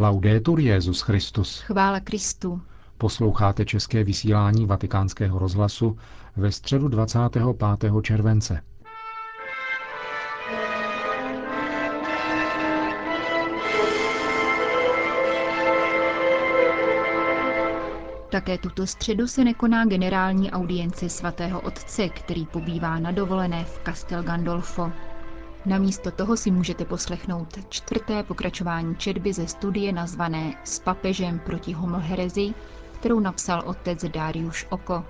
[0.00, 1.60] Laudetur Jezus Christus.
[1.60, 2.60] Chvála Kristu.
[2.98, 5.98] Posloucháte české vysílání Vatikánského rozhlasu
[6.36, 7.44] ve středu 25.
[8.02, 8.62] července.
[18.30, 24.22] Také tuto středu se nekoná generální audience svatého otce, který pobývá na dovolené v Castel
[24.22, 24.92] Gandolfo.
[25.66, 32.54] Namísto toho si můžete poslechnout čtvrté pokračování četby ze studie nazvané S papežem proti homoherezi,
[33.00, 35.04] kterou napsal otec Darius Oko,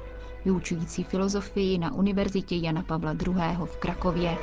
[0.44, 3.34] vyučující filozofii na Univerzitě Jana Pavla II.
[3.64, 4.38] v Krakově.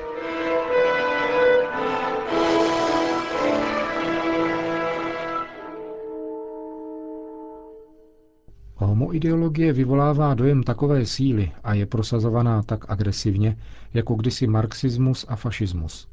[9.07, 13.57] Homoideologie vyvolává dojem takové síly a je prosazovaná tak agresivně,
[13.93, 16.07] jako kdysi marxismus a fašismus.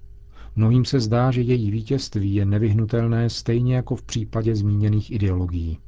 [0.57, 5.79] Mnohým se zdá, že její vítězství je nevyhnutelné stejně jako v případě zmíněných ideologií.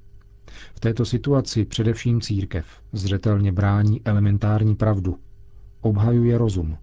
[0.74, 5.18] V této situaci především církev zřetelně brání elementární pravdu.
[5.80, 6.76] Obhajuje rozum.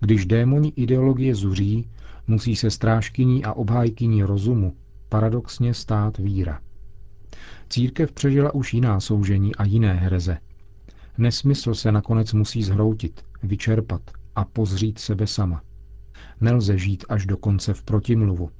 [0.00, 1.88] Když démoni ideologie zuří,
[2.26, 4.76] musí se strážkyní a obhájkyní rozumu
[5.08, 6.60] paradoxně stát víra.
[7.68, 10.38] Církev přežila už jiná soužení a jiné hereze.
[11.18, 14.02] Nesmysl se nakonec musí zhroutit, vyčerpat
[14.36, 15.62] a pozřít sebe sama.
[16.40, 18.50] Nelze žít až do konce v protimluvu.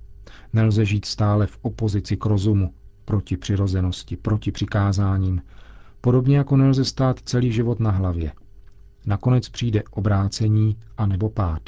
[0.52, 5.42] Nelze žít stále v opozici k rozumu, proti přirozenosti, proti přikázáním,
[6.00, 8.32] podobně jako nelze stát celý život na hlavě.
[9.06, 11.62] Nakonec přijde obrácení a nebo pád.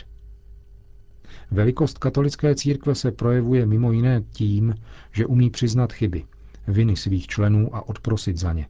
[1.50, 4.74] Velikost katolické církve se projevuje mimo jiné tím,
[5.12, 6.24] že umí přiznat chyby,
[6.71, 8.67] viny svých členů a odprosit za ně,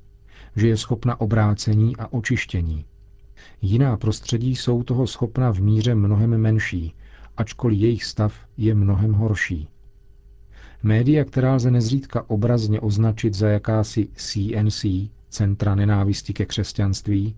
[0.57, 2.85] že je schopna obrácení a očištění.
[3.63, 6.95] Jiná prostředí jsou toho schopna v míře mnohem menší,
[7.37, 9.69] ačkoliv jejich stav je mnohem horší.
[10.83, 14.85] Média, která lze nezřídka obrazně označit za jakási CNC,
[15.29, 17.37] Centra nenávisti ke křesťanství,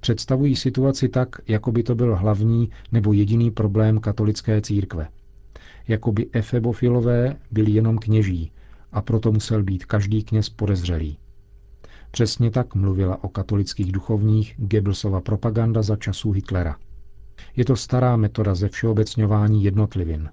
[0.00, 5.08] představují situaci tak, jako by to byl hlavní nebo jediný problém katolické církve.
[5.88, 8.52] Jako by efebofilové byli jenom kněží
[8.92, 11.18] a proto musel být každý kněz podezřelý.
[12.10, 16.76] Přesně tak mluvila o katolických duchovních Goebbelsova propaganda za časů Hitlera.
[17.56, 20.28] Je to stará metoda ze všeobecňování jednotlivin.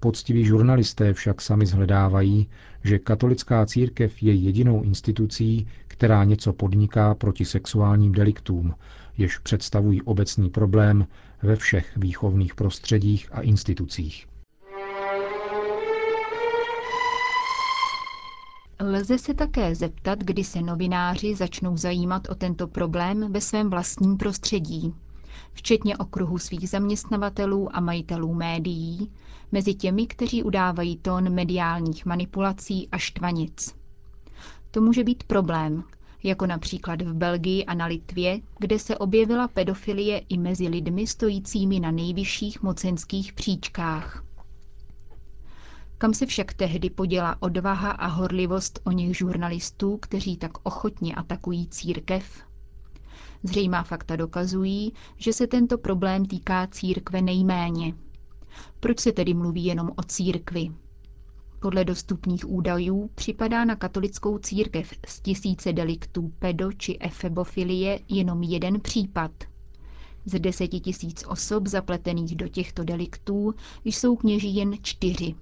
[0.00, 2.48] Poctiví žurnalisté však sami zhledávají,
[2.84, 8.74] že katolická církev je jedinou institucí, která něco podniká proti sexuálním deliktům,
[9.18, 11.06] jež představují obecný problém
[11.42, 14.26] ve všech výchovných prostředích a institucích.
[18.84, 24.16] Lze se také zeptat, kdy se novináři začnou zajímat o tento problém ve svém vlastním
[24.16, 24.94] prostředí,
[25.52, 29.10] včetně okruhu svých zaměstnavatelů a majitelů médií,
[29.52, 33.74] mezi těmi, kteří udávají tón mediálních manipulací a štvanic.
[34.70, 35.84] To může být problém,
[36.22, 41.80] jako například v Belgii a na Litvě, kde se objevila pedofilie i mezi lidmi stojícími
[41.80, 44.24] na nejvyšších mocenských příčkách.
[46.02, 51.66] Kam se však tehdy poděla odvaha a horlivost o nich žurnalistů, kteří tak ochotně atakují
[51.68, 52.24] církev?
[53.42, 57.94] Zřejmá fakta dokazují, že se tento problém týká církve nejméně.
[58.80, 60.70] Proč se tedy mluví jenom o církvi?
[61.60, 68.80] Podle dostupných údajů připadá na katolickou církev z tisíce deliktů pedo či efebofilie jenom jeden
[68.80, 69.30] případ.
[70.24, 75.34] Z deseti tisíc osob zapletených do těchto deliktů jsou kněží jen čtyři.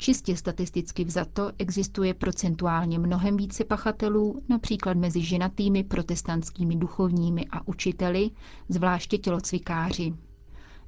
[0.00, 8.30] Čistě statisticky vzato existuje procentuálně mnohem více pachatelů, například mezi ženatými protestantskými duchovními a učiteli,
[8.68, 10.14] zvláště tělocvikáři.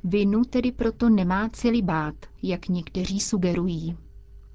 [0.04, 3.96] Vinu tedy proto nemá celibát, jak někteří sugerují.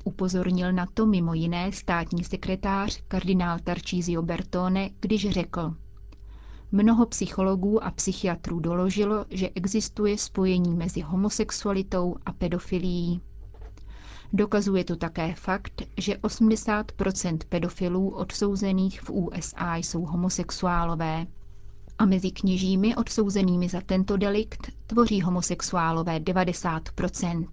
[0.03, 5.74] Upozornil na to mimo jiné státní sekretář kardinál Tarcísio Bertone, když řekl
[6.72, 13.22] Mnoho psychologů a psychiatrů doložilo, že existuje spojení mezi homosexualitou a pedofilií.
[14.34, 21.25] Dokazuje to také fakt, že 80% pedofilů odsouzených v USA jsou homosexuálové.
[21.98, 27.48] A mezi kněžími odsouzenými za tento delikt tvoří homosexuálové 90%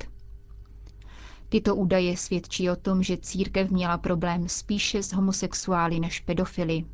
[1.48, 6.84] Tyto údaje svědčí o tom, že církev měla problém spíše s homosexuály než pedofily.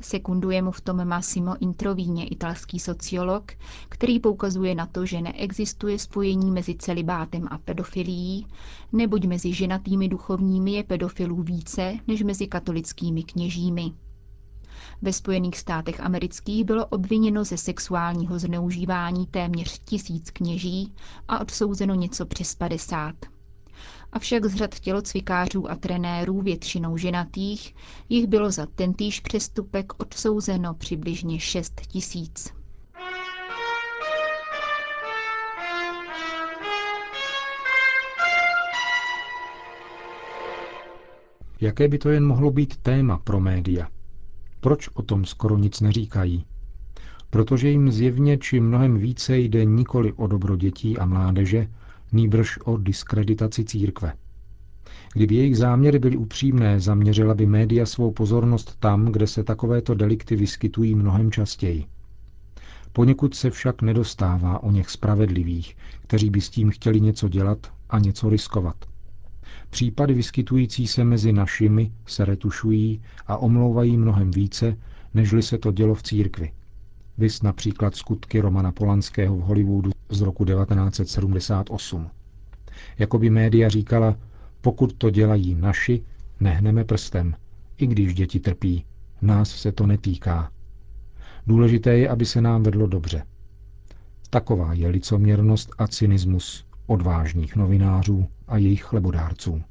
[0.00, 3.52] Sekunduje mu v tom Massimo Introvíně, italský sociolog,
[3.88, 8.46] který poukazuje na to, že neexistuje spojení mezi celibátem a pedofilií,
[8.92, 13.92] neboť mezi ženatými duchovními je pedofilů více než mezi katolickými kněžími.
[15.02, 20.94] Ve Spojených státech amerických bylo obviněno ze sexuálního zneužívání téměř tisíc kněží
[21.28, 23.14] a odsouzeno něco přes 50.
[24.12, 27.74] avšak z řad tělocvikářů a trenérů většinou ženatých
[28.08, 32.58] jich bylo za tentýž přestupek odsouzeno přibližně 6 tisíc.
[41.60, 43.88] Jaké by to jen mohlo být téma pro média?
[44.60, 46.44] Proč o tom skoro nic neříkají?
[47.30, 51.68] Protože jim zjevně či mnohem více jde nikoli o dobro dětí a mládeže,
[52.12, 54.12] nýbrž o diskreditaci církve.
[55.14, 60.36] Kdyby jejich záměry byly upřímné, zaměřila by média svou pozornost tam, kde se takovéto delikty
[60.36, 61.84] vyskytují mnohem častěji.
[62.92, 67.98] Poněkud se však nedostává o něch spravedlivých, kteří by s tím chtěli něco dělat a
[67.98, 68.76] něco riskovat.
[69.70, 74.76] Případy vyskytující se mezi našimi se retušují a omlouvají mnohem více,
[75.14, 76.52] nežli se to dělo v církvi.
[77.18, 82.10] Vys například skutky Romana Polanského v Hollywoodu z roku 1978.
[82.98, 84.16] Jakoby média říkala,
[84.60, 86.02] pokud to dělají naši,
[86.40, 87.34] nehneme prstem,
[87.78, 88.84] i když děti trpí.
[89.22, 90.50] Nás se to netýká.
[91.46, 93.22] Důležité je, aby se nám vedlo dobře.
[94.30, 99.62] Taková je licoměrnost a cynismus odvážných novinářů a jejich chlebodárců.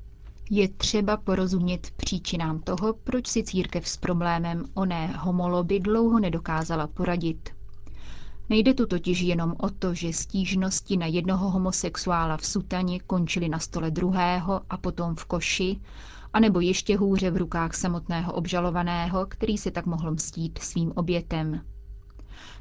[0.50, 7.50] Je třeba porozumět příčinám toho, proč si církev s problémem oné homoloby dlouho nedokázala poradit.
[8.50, 13.60] Nejde tu totiž jenom o to, že stížnosti na jednoho homosexuála v sutaně končily na
[13.60, 15.80] stole druhého a potom v koši,
[16.34, 21.62] anebo ještě hůře v rukách samotného obžalovaného, který se tak mohl mstít svým obětem.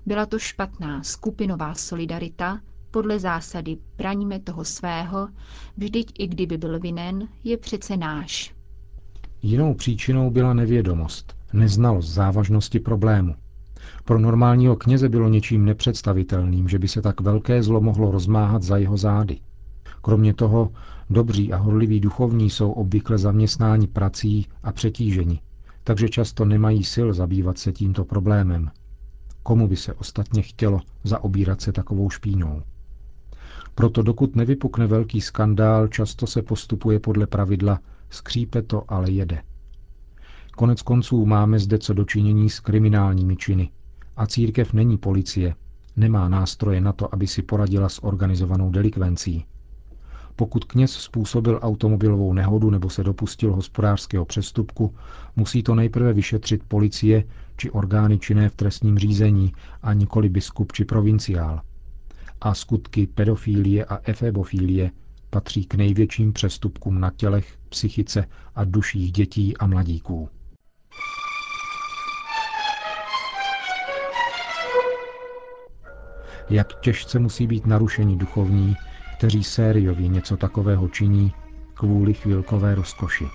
[0.07, 2.61] Byla to špatná skupinová solidarita,
[2.91, 5.29] podle zásady braňme toho svého,
[5.77, 8.55] vždyť i kdyby byl vinen, je přece náš.
[9.43, 13.35] Jinou příčinou byla nevědomost, neznalost závažnosti problému.
[14.05, 18.77] Pro normálního kněze bylo něčím nepředstavitelným, že by se tak velké zlo mohlo rozmáhat za
[18.77, 19.41] jeho zády.
[20.03, 20.73] Kromě toho,
[21.11, 25.41] dobří a horliví duchovní jsou obvykle zaměstnáni prací a přetíženi,
[25.85, 28.71] takže často nemají sil zabývat se tímto problémem.
[29.43, 32.63] Komu by se ostatně chtělo zaobírat se takovou špínou?
[33.79, 37.81] Proto dokud nevypukne velký skandál, často se postupuje podle pravidla
[38.11, 39.43] skřípe to, ale jede.
[40.57, 43.71] Konec konců máme zde co dočinění s kriminálními činy.
[44.17, 45.55] A církev není policie,
[45.97, 49.45] nemá nástroje na to, aby si poradila s organizovanou delikvencí.
[50.37, 54.95] Pokud kněz způsobil automobilovou nehodu nebo se dopustil hospodářského přestupku,
[55.37, 57.25] musí to nejprve vyšetřit policie
[57.57, 59.53] či orgány činné v trestním řízení
[59.83, 61.61] a nikoli biskup či provinciál
[62.41, 64.91] a skutky pedofílie a efebofílie
[65.31, 68.25] patří k největším přestupkům na tělech, psychice
[68.55, 70.29] a duších dětí a mladíků.
[76.51, 78.77] Jak těžce musí být narušeni duchovní,
[79.17, 81.33] kteří sériově něco takového činí
[81.75, 83.29] kvůli chvilkové rozkoši.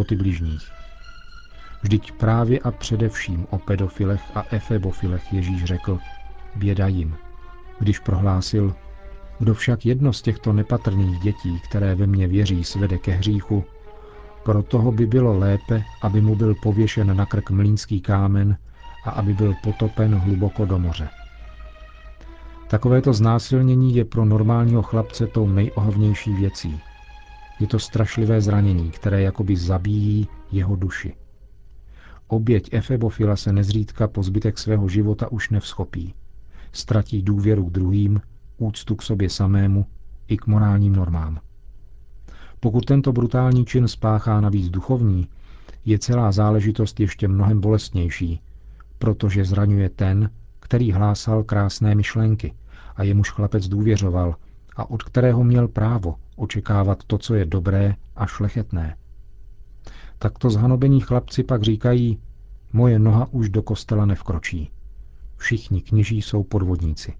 [0.00, 0.70] Životy bližních.
[1.82, 5.98] Vždyť právě a především o pedofilech a efebofilech Ježíš řekl,
[6.56, 7.16] běda jim,
[7.78, 8.74] když prohlásil,
[9.38, 13.64] kdo však jedno z těchto nepatrných dětí, které ve mně věří, svede ke hříchu,
[14.44, 18.56] pro toho by bylo lépe, aby mu byl pověšen na krk mlínský kámen
[19.04, 21.08] a aby byl potopen hluboko do moře.
[22.68, 26.80] Takovéto znásilnění je pro normálního chlapce tou nejohavnější věcí.
[27.60, 31.14] Je to strašlivé zranění, které jakoby zabíjí jeho duši.
[32.28, 36.14] Oběť Efebofila se nezřídka po zbytek svého života už nevschopí.
[36.72, 38.20] Ztratí důvěru k druhým,
[38.58, 39.86] úctu k sobě samému
[40.28, 41.40] i k morálním normám.
[42.60, 45.28] Pokud tento brutální čin spáchá navíc duchovní,
[45.84, 48.40] je celá záležitost ještě mnohem bolestnější,
[48.98, 52.54] protože zraňuje ten, který hlásal krásné myšlenky
[52.96, 54.36] a jemuž chlapec důvěřoval
[54.76, 58.96] a od kterého měl právo očekávat to, co je dobré a šlechetné.
[60.18, 62.18] Takto zhanobení chlapci pak říkají,
[62.72, 64.70] moje noha už do kostela nevkročí.
[65.36, 67.14] Všichni kněží jsou podvodníci.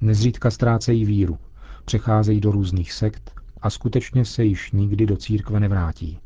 [0.00, 1.38] Nezřídka ztrácejí víru,
[1.84, 6.18] přecházejí do různých sekt a skutečně se již nikdy do církve nevrátí.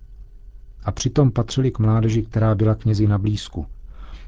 [0.85, 3.67] A přitom patřili k mládeži, která byla knězi na blízku.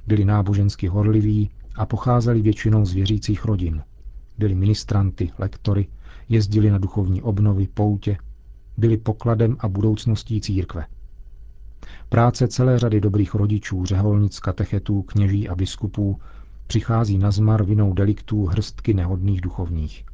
[0.07, 3.83] Byli nábožensky horliví a pocházeli většinou z věřících rodin.
[4.39, 5.87] Byli ministranty, lektory,
[6.29, 8.17] jezdili na duchovní obnovy, poutě,
[8.76, 10.87] byli pokladem a budoucností církve.
[12.09, 16.19] Práce celé řady dobrých rodičů, řeholnic, katechetů, kněží a biskupů
[16.67, 20.05] přichází na zmar vinou deliktů hrstky nehodných duchovních.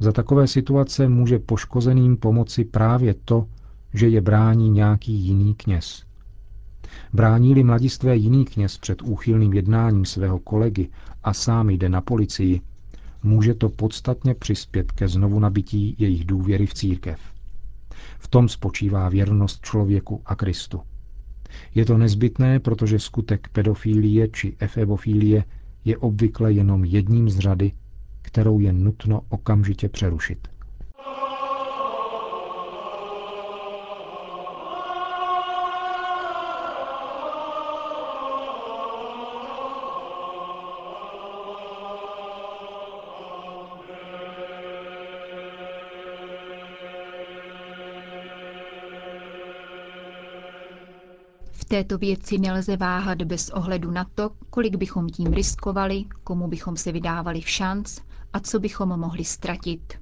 [0.00, 3.46] Za takové situace může poškozeným pomoci právě to,
[3.94, 6.04] že je brání nějaký jiný kněz.
[7.12, 10.88] Brání-li mladistvé jiný kněz před úchylným jednáním svého kolegy
[11.22, 12.60] a sám jde na policii,
[13.22, 17.20] může to podstatně přispět ke znovu nabití jejich důvěry v církev.
[18.18, 20.80] V tom spočívá věrnost člověku a Kristu.
[21.74, 25.44] Je to nezbytné, protože skutek pedofílie či efebofílie
[25.84, 27.72] je obvykle jenom jedním z řady,
[28.22, 30.48] kterou je nutno okamžitě přerušit.
[51.70, 56.92] Této věci nelze váhat bez ohledu na to, kolik bychom tím riskovali, komu bychom se
[56.92, 57.98] vydávali v šanc
[58.32, 59.94] a co bychom mohli ztratit.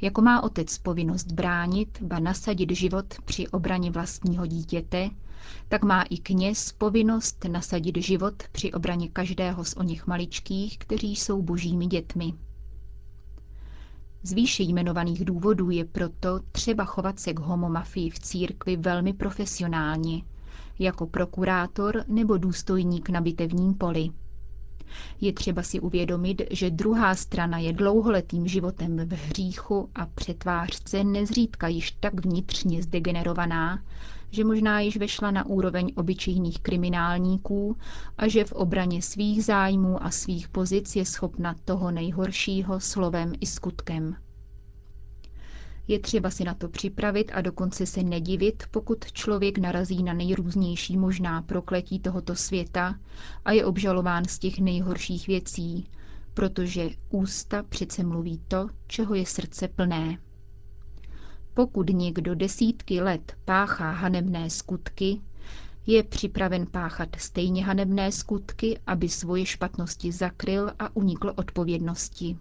[0.00, 5.10] Jako má otec povinnost bránit, ba nasadit život při obraně vlastního dítěte,
[5.68, 11.16] tak má i kněz povinnost nasadit život při obraně každého z o nich maličkých, kteří
[11.16, 12.32] jsou božími dětmi.
[14.22, 20.22] Z výše jmenovaných důvodů je proto třeba chovat se k homomafii v církvi velmi profesionálně,
[20.78, 24.10] jako prokurátor nebo důstojník na bitevním poli.
[25.20, 31.68] Je třeba si uvědomit, že druhá strana je dlouholetým životem v hříchu a přetvářce nezřídka
[31.68, 33.82] již tak vnitřně zdegenerovaná,
[34.30, 37.76] že možná již vešla na úroveň obyčejných kriminálníků
[38.18, 43.46] a že v obraně svých zájmů a svých pozic je schopna toho nejhoršího slovem i
[43.46, 44.16] skutkem.
[45.88, 50.96] Je třeba si na to připravit a dokonce se nedivit, pokud člověk narazí na nejrůznější
[50.96, 52.98] možná prokletí tohoto světa
[53.44, 55.88] a je obžalován z těch nejhorších věcí,
[56.34, 60.18] protože ústa přece mluví to, čeho je srdce plné.
[61.54, 65.20] Pokud někdo desítky let páchá hanebné skutky,
[65.86, 72.36] je připraven páchat stejně hanebné skutky, aby svoje špatnosti zakryl a unikl odpovědnosti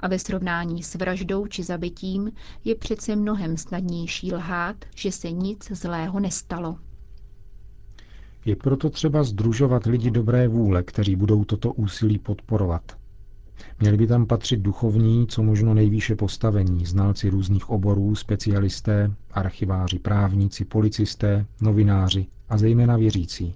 [0.00, 2.32] a ve srovnání s vraždou či zabitím
[2.64, 6.76] je přece mnohem snadnější lhát, že se nic zlého nestalo.
[8.44, 13.00] Je proto třeba združovat lidi dobré vůle, kteří budou toto úsilí podporovat.
[13.80, 20.64] Měli by tam patřit duchovní, co možno nejvýše postavení, znalci různých oborů, specialisté, archiváři, právníci,
[20.64, 23.54] policisté, novináři a zejména věřící.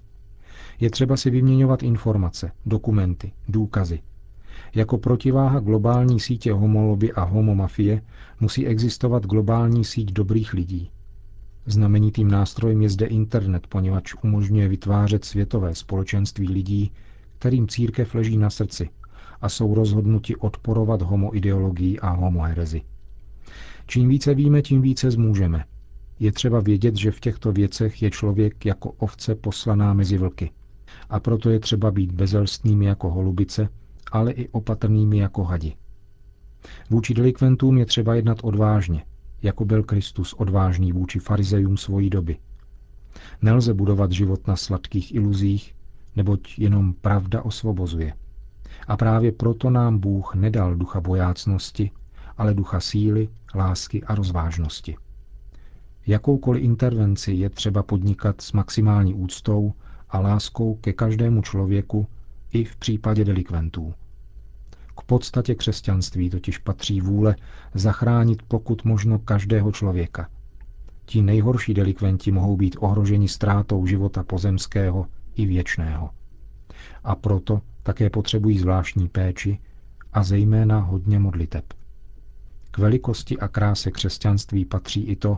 [0.79, 3.99] Je třeba si vyměňovat informace, dokumenty, důkazy,
[4.75, 8.01] jako protiváha globální sítě homoloby a homomafie
[8.39, 10.89] musí existovat globální síť dobrých lidí.
[11.65, 16.91] Znamenitým nástrojem je zde internet, poněvadž umožňuje vytvářet světové společenství lidí,
[17.37, 18.89] kterým církev leží na srdci
[19.41, 22.81] a jsou rozhodnuti odporovat homoideologii a homoherezi.
[23.87, 25.65] Čím více víme, tím více zmůžeme.
[26.19, 30.51] Je třeba vědět, že v těchto věcech je člověk jako ovce poslaná mezi vlky.
[31.09, 33.69] A proto je třeba být bezelstnými jako holubice
[34.11, 35.75] ale i opatrnými jako hadi.
[36.89, 39.05] Vůči delikventům je třeba jednat odvážně,
[39.41, 42.37] jako byl Kristus odvážný vůči farizejům svojí doby.
[43.41, 45.75] Nelze budovat život na sladkých iluzích,
[46.15, 48.13] neboť jenom pravda osvobozuje.
[48.87, 51.91] A právě proto nám Bůh nedal ducha bojácnosti,
[52.37, 54.97] ale ducha síly, lásky a rozvážnosti.
[56.07, 59.73] Jakoukoliv intervenci je třeba podnikat s maximální úctou
[60.09, 62.07] a láskou ke každému člověku
[62.55, 63.93] i v případě delikventů.
[64.97, 67.35] K podstatě křesťanství totiž patří vůle
[67.73, 70.29] zachránit pokud možno každého člověka.
[71.05, 76.09] Ti nejhorší delikventi mohou být ohroženi ztrátou života pozemského i věčného.
[77.03, 79.59] A proto také potřebují zvláštní péči
[80.13, 81.65] a zejména hodně modliteb.
[82.71, 85.37] K velikosti a kráse křesťanství patří i to,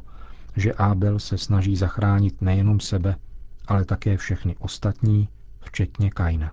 [0.55, 3.15] že Ábel se snaží zachránit nejenom sebe,
[3.67, 6.51] ale také všechny ostatní, včetně Kaina.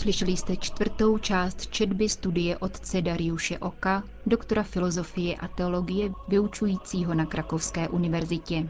[0.00, 7.26] Slyšeli jste čtvrtou část četby studie otce Dariuše Oka, doktora filozofie a teologie, vyučujícího na
[7.26, 8.68] Krakovské univerzitě.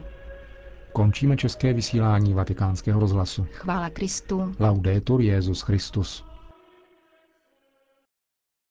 [0.93, 3.47] Končíme české vysílání vatikánského rozhlasu.
[3.51, 4.55] Chvála Kristu.
[4.59, 6.23] Laudetur Jezus Christus.